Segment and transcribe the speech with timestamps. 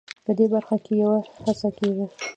[0.25, 2.05] په دې برخه کې یوه هڅه کېږي.